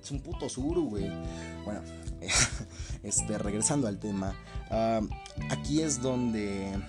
[0.02, 1.12] es un puto suru, güey.
[1.65, 1.82] Bueno,
[3.04, 4.36] este, regresando al tema.
[4.69, 5.02] Ah,
[5.49, 6.80] aquí es donde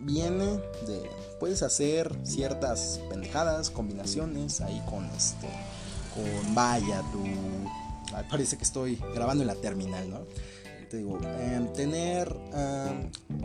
[0.00, 5.48] viene de puedes hacer ciertas pendejadas, combinaciones ahí con este
[6.14, 7.24] con vaya tu
[8.28, 10.20] parece que estoy grabando en la terminal, ¿no?
[10.90, 12.36] Te digo, em, tener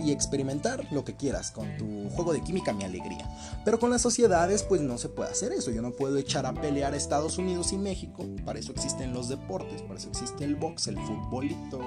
[0.04, 3.30] y experimentar lo que quieras con tu juego de química, mi alegría.
[3.64, 5.70] Pero con las sociedades, pues no se puede hacer eso.
[5.70, 8.26] Yo no puedo echar a pelear a Estados Unidos y México.
[8.46, 11.80] Para eso existen los deportes, para eso existe el box, el futbolito.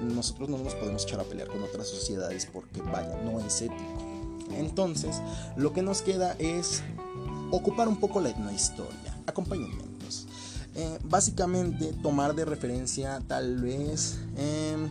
[0.00, 3.98] Nosotros no nos podemos echar a pelear con otras sociedades porque, vaya, no es ético.
[4.56, 5.20] Entonces,
[5.56, 6.84] lo que nos queda es
[7.50, 9.93] ocupar un poco la etnohistoria, acompañamientos.
[10.76, 14.90] Eh, básicamente tomar de referencia tal vez em,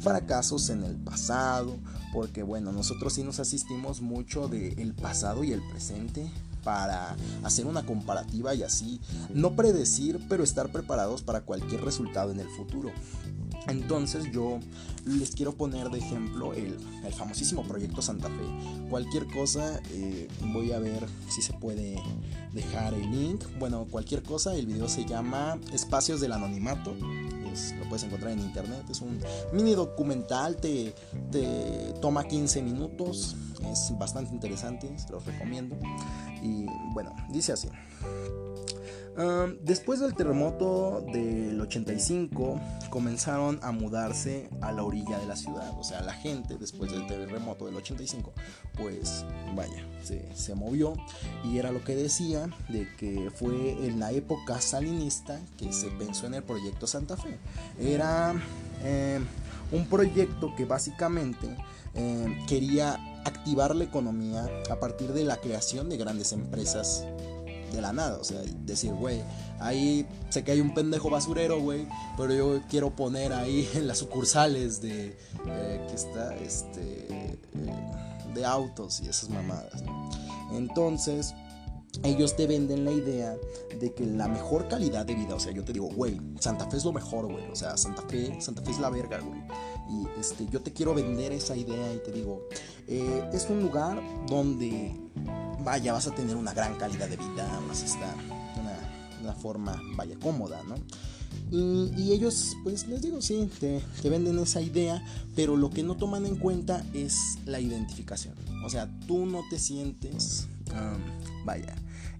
[0.00, 1.76] fracasos en el pasado,
[2.12, 6.30] porque bueno, nosotros sí nos asistimos mucho del pasado y el presente
[6.62, 9.00] para hacer una comparativa y así
[9.32, 12.90] no predecir, pero estar preparados para cualquier resultado en el futuro.
[13.68, 14.60] Entonces yo
[15.04, 16.78] les quiero poner de ejemplo el,
[17.12, 18.88] famosísimo proyecto Santa Fe.
[18.90, 22.00] Cualquier cosa, eh, voy a ver si se puede
[22.52, 23.44] dejar el link.
[23.58, 26.94] Bueno, cualquier cosa, el video se llama Espacios del Anonimato.
[26.94, 28.84] lo puedes encontrar en internet.
[28.90, 29.18] Es un
[29.52, 30.94] mini documental, te,
[31.30, 33.36] te toma 15 minutos.
[33.64, 35.76] Es bastante interesante, se los recomiendo.
[36.42, 37.68] Y bueno, dice así
[39.62, 45.72] después del terremoto del 85 comenzaron a mudarse a la orilla de la ciudad.
[45.78, 48.32] O sea, la gente después del terremoto del 85
[48.76, 49.24] pues
[49.54, 50.94] vaya, se, movió
[51.44, 56.26] y era lo que decía de que fue en la época salinista que se pensó
[56.26, 57.38] en el proyecto Santa Fe.
[57.80, 58.34] Era
[58.84, 59.24] em,
[59.72, 61.48] un proyecto que básicamente
[61.94, 67.04] em, quería activar la economía a partir de la creación de grandes empresas
[67.72, 68.18] de la nada.
[68.18, 69.22] O sea, decir, güey,
[69.60, 73.98] ahí sé que hay un pendejo basurero, güey, pero yo quiero poner ahí en las
[73.98, 77.38] sucursales de eh, que está, este, eh,
[78.34, 79.82] de autos y esas mamadas.
[80.52, 81.34] Entonces,
[82.02, 83.36] ellos te venden la idea
[83.80, 86.76] de que la mejor calidad de vida, o sea, yo te digo, güey, Santa Fe
[86.76, 89.40] es lo mejor, güey, o sea, Santa Fe, Santa Fe es la verga, güey.
[89.88, 92.48] Y este, yo te quiero vender esa idea y te digo,
[92.86, 94.94] eh, es un lugar donde
[95.66, 98.14] vaya, vas a tener una gran calidad de vida, vas a estar
[98.56, 100.76] una, una forma, vaya, cómoda, ¿no?
[101.50, 106.24] Y, ellos, pues les digo, sí, te, venden esa idea, pero lo que no toman
[106.24, 108.34] en cuenta es la identificación.
[108.64, 110.46] O sea, tú no te sientes,
[111.44, 111.74] vaya,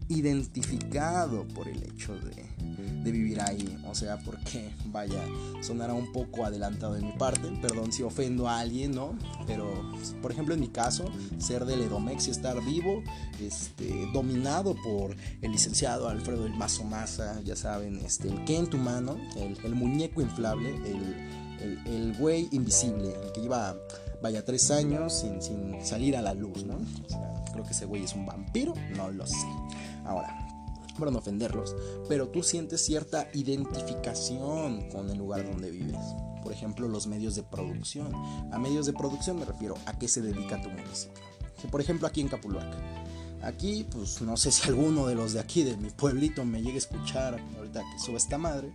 [0.08, 2.45] identificado por el hecho de,
[3.10, 3.78] vivir ahí.
[3.88, 5.22] O sea, porque, vaya,
[5.60, 7.48] sonará un poco adelantado de mi parte.
[7.60, 9.16] Perdón si ofendo a alguien, ¿no?
[9.46, 9.70] Pero,
[10.22, 13.02] por ejemplo, en mi caso, ser del Edomex y estar vivo,
[13.40, 19.16] este, dominado por el licenciado Alfredo El Mazo Maza, ya saben, este, el Kent humano,
[19.36, 21.46] el, el muñeco inflable, el,
[21.86, 23.76] el, güey invisible, el que lleva,
[24.22, 26.74] vaya, tres años sin, sin salir a la luz, ¿no?
[26.74, 29.46] O sea, creo que ese güey es un vampiro, no lo sé.
[30.04, 30.45] Ahora,
[30.96, 31.74] para no ofenderlos,
[32.08, 36.00] pero tú sientes cierta identificación con el lugar donde vives.
[36.42, 38.14] Por ejemplo, los medios de producción.
[38.52, 41.24] A medios de producción me refiero a qué se dedica tu municipio.
[41.70, 42.72] Por ejemplo, aquí en Capuluac.
[43.42, 46.76] Aquí, pues no sé si alguno de los de aquí, de mi pueblito, me llegue
[46.76, 48.72] a escuchar ahorita que sube esta madre.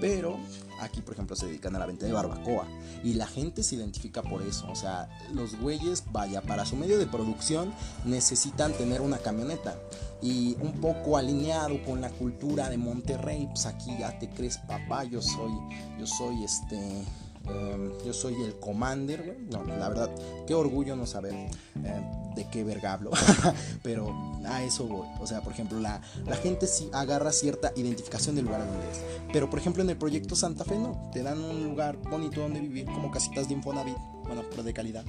[0.00, 0.38] Pero
[0.80, 2.66] aquí, por ejemplo, se dedican a la venta de barbacoa.
[3.04, 4.66] Y la gente se identifica por eso.
[4.70, 7.72] O sea, los güeyes, vaya, para su medio de producción
[8.04, 9.78] necesitan tener una camioneta.
[10.20, 15.04] Y un poco alineado con la cultura de Monterrey, pues aquí ya te crees papá,
[15.04, 15.52] yo soy,
[15.98, 17.04] yo soy este
[17.48, 20.10] Em, yo soy el commander, No, la verdad,
[20.46, 21.32] qué orgullo no saber.
[21.32, 23.10] Eh, de qué verga hablo.
[23.82, 25.08] Pero a eso voy.
[25.20, 29.00] O sea, por ejemplo, la, la gente sí agarra cierta identificación del lugar donde es.
[29.32, 31.10] Pero, por ejemplo, en el proyecto Santa Fe no.
[31.12, 33.96] Te dan un lugar bonito donde vivir, como casitas de Infonavit.
[34.24, 35.04] Bueno, pero de calidad.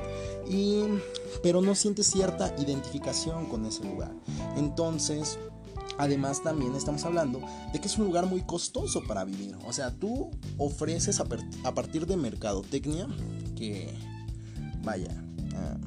[0.50, 0.84] Y,
[1.44, 4.12] pero no sientes cierta identificación con ese lugar.
[4.58, 5.38] Entonces,
[5.98, 7.42] Además también estamos hablando
[7.74, 9.58] de que es un lugar muy costoso para vivir.
[9.68, 11.26] O sea, tú ofreces a,
[11.74, 13.06] partir de mercadotecnia
[13.58, 13.94] que,
[14.82, 15.10] vaya,
[15.56, 15.78] ah,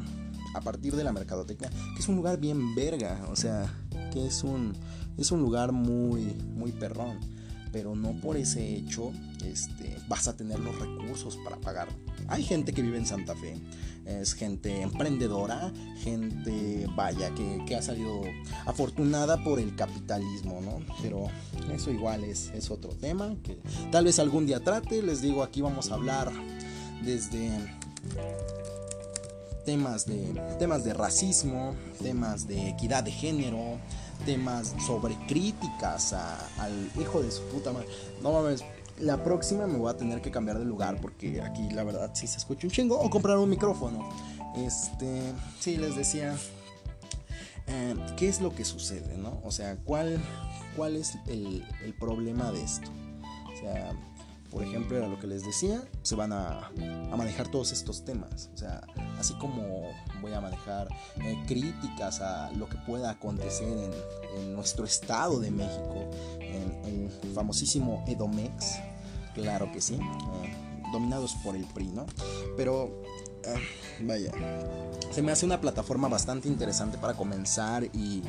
[0.54, 3.26] a partir de la mercadotecnia, que es un lugar bien verga.
[3.30, 3.72] O sea,
[4.12, 4.72] que es un,
[5.16, 7.18] es un lugar muy, muy perrón
[7.72, 9.12] pero no por ese hecho
[9.44, 11.88] este, vas a tener los recursos para pagar.
[12.28, 13.56] Hay gente que vive en Santa Fe,
[14.04, 18.20] es gente emprendedora, gente, vaya, que, ha salido
[18.66, 20.80] afortunada por el capitalismo, ¿no?
[21.00, 21.28] Pero
[21.72, 23.58] eso igual es, es otro tema que
[23.90, 26.30] tal vez algún día trate, les digo, aquí vamos a hablar
[27.02, 27.50] desde
[29.64, 33.79] temas de, temas de racismo, temas de equidad de género,
[34.25, 37.88] temas sobre críticas al hijo de su puta madre.
[38.22, 38.64] No mames,
[38.98, 42.27] la próxima me voy a tener que cambiar de lugar porque aquí la verdad sí
[42.27, 44.09] se escucha un chingo o comprar un micrófono.
[44.57, 46.37] Este, sí, les decía,
[47.66, 49.40] eh, ¿qué es lo que sucede, no?
[49.44, 50.20] O sea, ¿cuál,
[50.77, 52.90] cuál es el, el problema de esto?
[53.53, 53.92] O sea,
[54.52, 56.70] por ejemplo, era lo que les decía, se van a,
[57.16, 58.50] manejar todos estos temas.
[58.54, 58.82] O sea,
[59.18, 63.66] así como voy a manejar eh, críticas a lo que pueda acontecer
[64.36, 66.10] en, nuestro estado de México,
[66.40, 68.78] en el famosísimo Edomex,
[69.34, 70.54] claro que sí, eh,
[70.92, 72.06] dominados por el PRI, ¿no?
[72.56, 73.02] Pero,
[73.46, 73.61] ah,
[74.00, 74.33] vaya,
[75.11, 78.22] se me hace una plataforma bastante interesante para comenzar y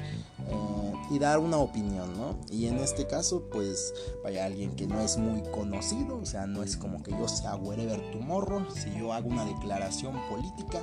[1.13, 2.37] y dar una opinión, ¿no?
[2.49, 6.63] Y en este caso, pues, vaya alguien que no es muy conocido, o sea, no
[6.63, 10.81] es como que yo sea wherever tomorrow, si yo hago una declaración política,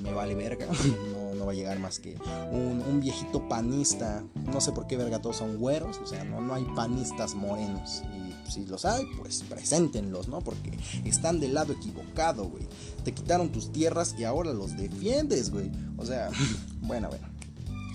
[0.00, 0.66] me vale verga,
[1.36, 2.16] no, va a llegar más que
[2.50, 6.64] un, viejito panista, no sé por qué verga todos son güeros, o sea, no, hay
[6.74, 8.02] panistas morenos,
[8.50, 10.40] si los hay, pues preséntenlos, ¿no?
[10.40, 12.66] Porque están del lado equivocado, güey,
[13.04, 16.30] te quitaron tus tierras y ahora los defiendes, güey, o sea,
[16.80, 17.26] bueno, bueno.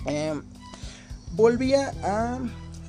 [0.06, 0.40] Eh,
[1.32, 2.38] volvía a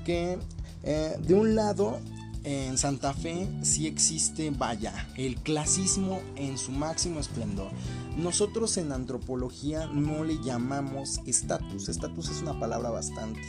[0.04, 0.38] que
[0.84, 2.00] eh, de un lado
[2.46, 7.72] en Santa Fe sí existe, vaya, el clasismo en su máximo esplendor.
[8.18, 11.90] Nosotros en antropología no le llamamos estatus.
[11.90, 13.42] Estatus es una palabra bastante,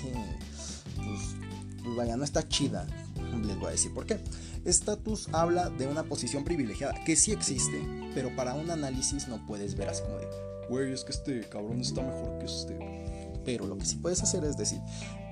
[0.97, 1.37] pues,
[1.85, 2.87] pues, vaya, no está chida.
[3.45, 4.19] Les voy a decir por qué.
[4.65, 7.81] Estatus habla de una posición privilegiada, que sí existe,
[8.15, 10.27] pero para un análisis no puedes ver así como de,
[10.69, 13.07] güey, es que este cabrón está mejor que este
[13.47, 14.81] pero lo que sí puedes hacer es decir,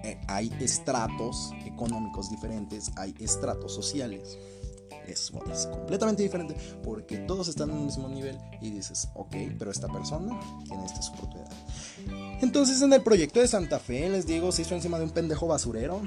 [0.04, 4.38] eh, hay estratos económicos diferentes, hay estratos sociales.
[5.06, 9.70] Es, es, completamente diferente porque todos están en el mismo nivel y dices, ok, pero
[9.70, 11.50] esta persona tiene esta oportunidad.
[12.40, 15.46] Entonces en el proyecto de Santa Fe, les digo, se hizo encima de un pendejo
[15.46, 16.00] basurero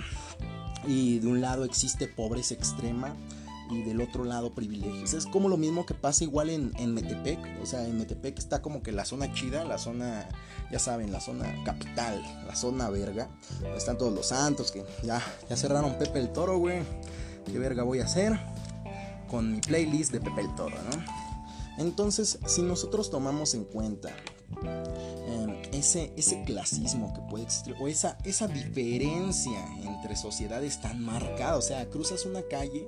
[0.87, 3.15] y de un lado existe pobreza extrema
[3.69, 5.13] y del otro lado privilegios.
[5.13, 7.39] Es como lo mismo que pasa igual en, en Metepec.
[7.61, 10.27] O sea, en Metepec está como que la zona chida, la zona,
[10.71, 13.29] ya saben, la zona capital, la zona verga.
[13.75, 16.79] están todos los santos que ya, ya cerraron Pepe el Toro, güey.
[17.45, 18.39] ¿Qué verga voy a hacer?
[19.29, 21.27] Con mi playlist de Pepe el Toro, ¿no?
[21.77, 24.09] Entonces, si nosotros tomamos en cuenta
[25.77, 31.61] ese, ese clasismo que puede existir o esa, esa diferencia entre sociedades tan marcada, o
[31.61, 32.85] sea, cruzas una calle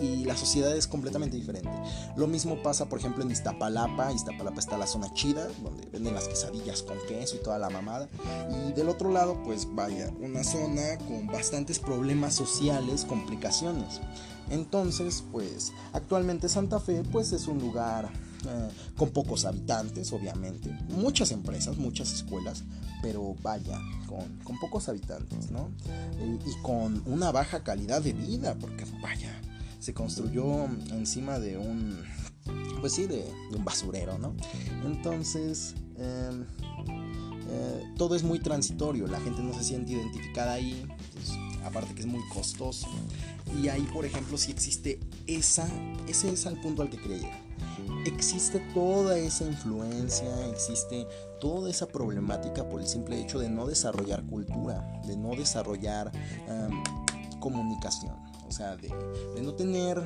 [0.00, 1.70] y, y, la sociedad es completamente diferente.
[2.16, 4.12] Lo mismo pasa, por ejemplo, en Iztapalapa.
[4.12, 8.08] Iztapalapa está la zona chida, donde venden las quesadillas con queso y toda la mamada.
[8.50, 14.00] Y del otro lado, pues vaya, una zona con bastantes problemas sociales, complicaciones.
[14.50, 18.10] Entonces, pues actualmente Santa Fe pues es un lugar
[18.46, 22.62] eh, con pocos habitantes, obviamente, muchas empresas, muchas escuelas,
[23.02, 25.70] pero vaya, con, pocos habitantes, ¿no?
[26.46, 29.40] Y, con una baja calidad de vida, porque vaya,
[29.80, 31.98] se construyó encima de un,
[32.80, 33.24] pues sí, de,
[33.56, 34.34] un basurero, ¿no?
[34.84, 36.44] Entonces, em,
[37.50, 41.32] eh, todo es muy transitorio, la gente no se siente identificada ahí, pues,
[41.64, 42.88] aparte que es muy costoso.
[43.60, 45.68] Y ahí, por ejemplo, si existe esa,
[46.06, 47.47] ese es el punto al que quería llegar.
[48.06, 51.06] Existe toda esa influencia, existe
[51.40, 56.10] toda esa problemática por el simple hecho de no desarrollar cultura, de no desarrollar
[57.40, 58.16] comunicación,
[58.46, 58.92] o sea, de,
[59.42, 60.02] no tener,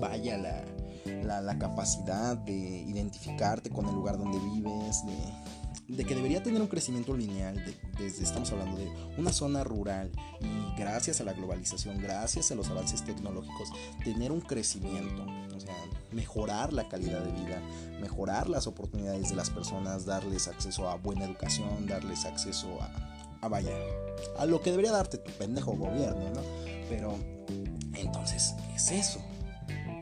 [0.00, 5.59] vaya, la, la capacidad de identificarte con el lugar donde vives, de
[5.90, 7.62] de que debería tener un crecimiento lineal,
[7.98, 8.88] desde estamos hablando de
[9.18, 10.10] una zona rural
[10.40, 13.70] y gracias a la globalización, gracias a los avances tecnológicos,
[14.04, 15.74] tener un crecimiento, o sea,
[16.12, 17.60] mejorar la calidad de vida,
[18.00, 22.90] mejorar las oportunidades de las personas, darles acceso a buena educación, darles acceso a,
[23.40, 23.74] a vaya,
[24.38, 26.40] a lo que debería darte tu pendejo gobierno, ¿no?
[26.88, 27.18] Pero
[27.94, 29.20] entonces es eso.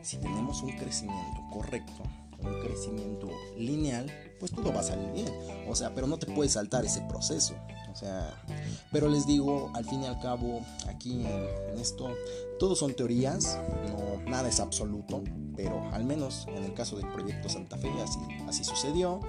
[0.03, 2.03] Si tenemos un crecimiento correcto,
[2.39, 3.27] un crecimiento
[3.57, 5.27] lineal, pues todo va a salir bien.
[5.67, 7.55] O sea, pero no te puedes saltar ese proceso.
[7.91, 8.33] O sea,
[8.91, 12.09] pero les digo, al fin y al cabo, aquí en, esto,
[12.59, 13.59] todos son teorías,
[13.89, 15.23] no, nada es absoluto,
[15.55, 19.19] pero al menos en el caso del proyecto Santa Fe así, así sucedió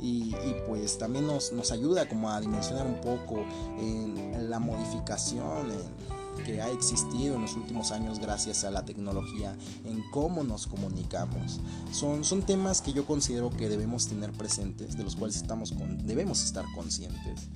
[0.00, 0.34] y,
[0.66, 3.44] pues también nos, nos, ayuda como a dimensionar un poco
[3.78, 9.56] en la modificación, en que ha existido en los últimos años gracias a la tecnología
[9.84, 11.60] en cómo nos comunicamos.
[11.92, 16.06] Son, son temas que yo considero que debemos tener presentes, de los cuales estamos con,
[16.06, 17.48] debemos estar conscientes.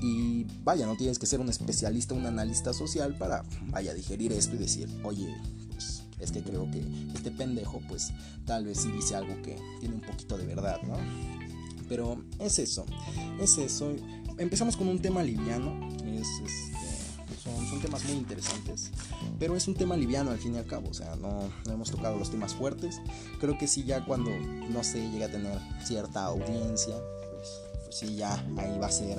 [0.00, 4.54] Y vaya, no tienes que ser un especialista, un analista social para, vaya, digerir esto
[4.54, 5.34] y decir, oye,
[5.72, 6.84] pues es que creo que
[7.14, 8.12] este pendejo, pues
[8.44, 10.96] tal vez sí dice algo que tiene un poquito de verdad, ¿no?
[11.88, 12.84] Pero es eso,
[13.40, 13.94] es eso.
[14.36, 16.87] Empezamos con un tema liviano, es, es
[17.68, 18.90] son, temas muy interesantes,
[19.38, 22.18] pero es un tema liviano al fin y al cabo, o sea, no, hemos tocado
[22.18, 23.00] los temas fuertes.
[23.40, 26.94] Creo que sí, ya cuando, no sé, llega a tener cierta audiencia,
[27.32, 29.18] pues, pues sí, ya ahí va a ser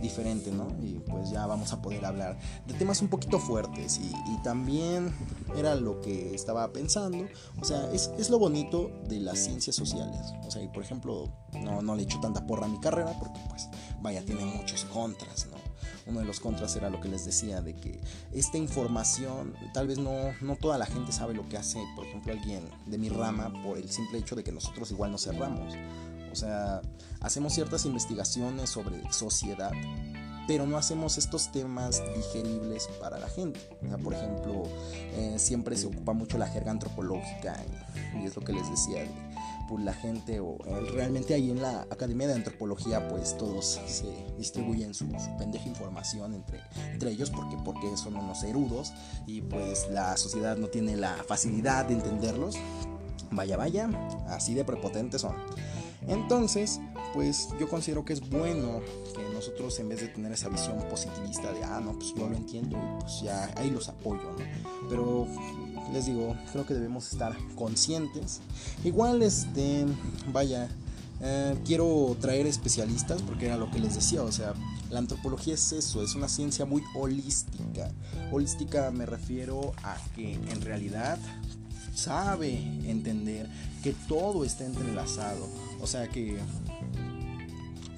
[0.00, 0.68] diferente, ¿no?
[0.80, 4.12] Y pues ya vamos a poder hablar de temas un poquito fuertes y,
[4.44, 5.12] también
[5.56, 7.26] era lo que estaba pensando,
[7.60, 11.28] o sea, es, es, lo bonito de las ciencias sociales, o sea, y por ejemplo,
[11.60, 13.68] no, no le echo tanta porra a mi carrera porque pues,
[14.00, 15.67] vaya, tiene muchos contras, ¿no?
[16.08, 18.00] Uno de los contras era lo que les decía, de que
[18.32, 22.32] esta información, tal vez no, no toda la gente sabe lo que hace, por ejemplo,
[22.32, 25.74] alguien de mi rama por el simple hecho de que nosotros igual nos cerramos.
[26.32, 26.80] O sea,
[27.20, 29.72] hacemos ciertas investigaciones sobre sociedad,
[30.46, 33.60] pero no hacemos estos temas digeribles para la gente.
[34.02, 34.62] por ejemplo,
[35.12, 37.62] eh, siempre se ocupa mucho la jerga antropológica
[38.14, 39.27] y es lo que les decía de
[39.68, 44.26] pues, la gente o eh, realmente ahí en la Academia de Antropología pues todos se
[44.36, 45.06] distribuyen su,
[45.38, 46.60] pendeja información entre,
[46.92, 48.92] entre ellos porque, porque son unos erudos
[49.26, 52.56] y pues la sociedad no tiene la facilidad de entenderlos.
[53.30, 53.90] Vaya, vaya,
[54.28, 55.36] así de prepotentes son.
[56.06, 56.80] Entonces,
[57.12, 58.80] pues yo considero que es bueno
[59.14, 62.36] que nosotros en vez de tener esa visión positivista de, ah, no, pues yo lo
[62.36, 64.88] entiendo pues ya ahí los apoyo, ¿no?
[64.88, 65.26] Pero
[65.92, 68.40] les digo, creo que debemos estar conscientes.
[68.84, 69.86] Igual, este,
[70.32, 70.68] vaya,
[71.20, 74.54] eh, quiero traer especialistas porque era lo que les decía, o sea,
[74.90, 77.90] la antropología es eso, es una ciencia muy holística.
[78.30, 81.18] Holística me refiero a que en realidad
[81.94, 82.56] sabe
[82.88, 83.48] entender
[83.82, 85.48] que todo está entrelazado,
[85.80, 86.38] o sea que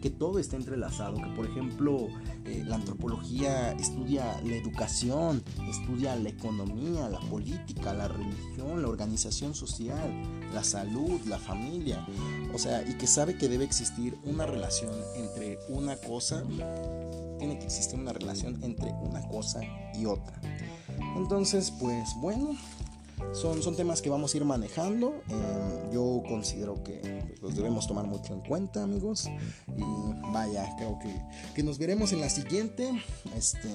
[0.01, 2.09] que todo está entrelazado, que por ejemplo
[2.47, 9.55] eh, la antropología estudia la educación, estudia la economía, la política, la religión, la organización
[9.55, 10.11] social,
[10.53, 12.07] la salud, la familia.
[12.55, 16.43] O sea, y que sabe que debe existir una relación entre una cosa,
[17.39, 19.61] tiene que existir una relación entre una cosa
[19.95, 20.41] y otra.
[21.17, 22.57] Entonces, pues bueno,
[23.33, 25.23] son, son temas que vamos a ir manejando.
[25.29, 29.29] Eh, yo considero que pues, los debemos tomar mucho en cuenta, amigos.
[29.77, 29.83] Y
[30.33, 31.15] vaya, creo que,
[31.55, 32.91] que nos veremos en la siguiente.
[33.37, 33.69] Este,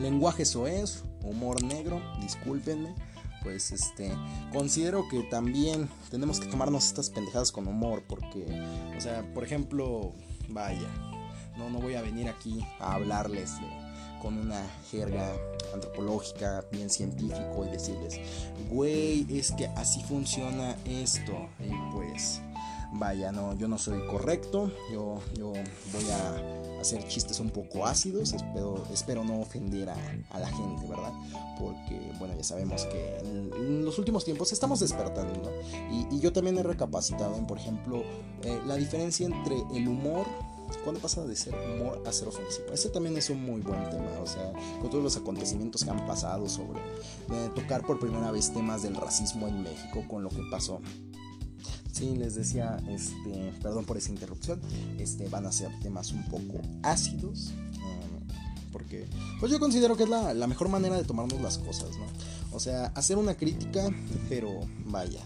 [0.00, 2.94] lenguaje soez, humor negro, discúlpenme.
[3.42, 4.12] Pues este,
[4.52, 8.02] considero que también tenemos que tomarnos estas pendejadas con humor.
[8.08, 8.46] Porque,
[8.96, 10.12] o sea, por ejemplo,
[10.48, 10.88] vaya,
[11.56, 13.77] no, no voy a venir aquí a hablarles de
[14.20, 15.32] con una jerga
[15.72, 18.20] antropológica, bien científico y decirles,
[18.70, 21.48] güey, es que así funciona esto.
[21.60, 22.40] Y pues,
[22.92, 28.32] vaya, no, yo no soy correcto, yo, yo voy a hacer chistes un poco ácidos,
[28.32, 31.12] espero, espero no ofender a, la gente, ¿verdad?
[31.58, 35.94] Porque, bueno, ya sabemos que en, los últimos tiempos estamos despertando, ¿no?
[35.94, 38.02] Y, y, yo también he recapacitado en, por ejemplo,
[38.42, 40.26] eh, la diferencia entre el humor
[40.84, 42.72] cuando pasa de ser humor a ser ofensivo?
[42.72, 46.06] Ese también es un muy buen tema, o sea, con todos los acontecimientos que han
[46.06, 50.42] pasado sobre eh, tocar por primera vez temas del racismo en México, con lo que
[50.50, 50.80] pasó.
[51.92, 54.60] Sí, les decía, este, perdón por esa interrupción,
[54.98, 58.34] este, van a ser temas un poco ácidos, eh,
[58.70, 59.08] porque
[59.40, 62.06] pues yo considero que es la, la mejor manera de tomarnos las cosas, ¿no?
[62.52, 63.88] O sea, hacer una crítica,
[64.28, 65.20] pero vaya,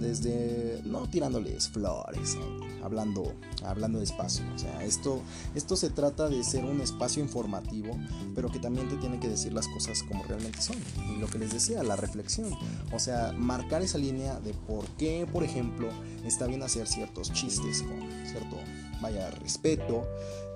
[0.00, 4.44] desde no tirándoles flores, eh, hablando, hablando despacio.
[4.54, 5.20] O sea, esto,
[5.54, 7.96] esto se trata de ser un espacio informativo,
[8.34, 10.76] pero que también te tiene que decir las cosas como realmente son.
[11.08, 12.50] Y lo que les decía, la reflexión.
[12.92, 15.88] O sea, marcar esa línea de por qué, por ejemplo,
[16.24, 18.56] está bien hacer ciertos chistes con cierto,
[19.00, 20.06] vaya, respeto.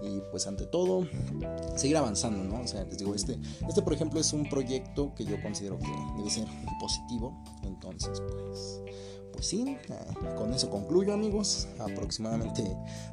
[0.03, 1.09] Y pues ante todo,
[1.77, 2.63] seguir avanzando, ¿no?
[2.63, 5.87] O sea, les digo, este, este por ejemplo es un proyecto que yo considero que
[6.17, 6.49] debe ser
[6.81, 7.35] positivo.
[7.63, 8.81] Entonces, pues
[9.35, 11.67] pues sí, eh, con eso concluyo amigos.
[11.81, 12.65] Aproximadamente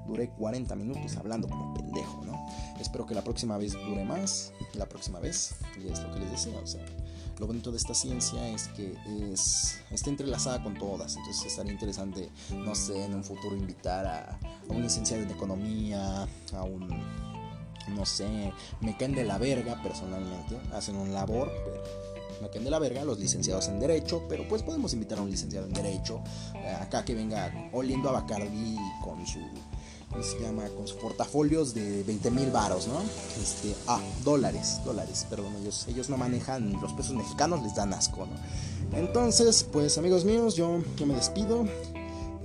[0.08, 2.46] duré 40 minutos hablando como pendejo, ¿no?
[2.80, 6.32] Espero que la próxima vez dure más, la próxima vez, y es lo que les
[6.32, 6.86] decía, o sea,
[7.40, 8.96] lo bonito de esta ciencia es que
[9.32, 14.40] es, está entrelazada con todas, entonces estaría interesante, no sé, en un futuro invitar a,
[14.70, 16.88] a un licenciado en economía, a un
[17.90, 21.82] no sé, me caen de la verga personalmente, hacen un labor, pero
[22.50, 25.68] caen de la verga los licenciados en Derecho, pero pues podemos invitar a un licenciado
[25.68, 26.22] en Derecho,
[26.56, 29.40] eh, acá que venga oliendo a Bacardi con su
[30.12, 30.68] ¿cómo se llama?
[30.76, 33.02] Con sus portafolios de 20 mil varos, ¿no?
[33.42, 38.26] Este, ah, dólares, dólares, perdón, ellos, ellos no manejan los pesos mexicanos, les dan asco,
[38.26, 38.98] ¿no?
[38.98, 41.66] Entonces, pues amigos míos, yo, yo me despido,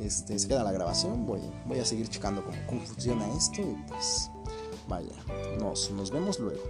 [0.00, 3.76] este, se queda la grabación, voy, voy a seguir checando cómo, cómo funciona esto y
[3.88, 4.30] pues,
[4.88, 5.16] vaya,
[5.58, 6.62] nos, nos vemos luego.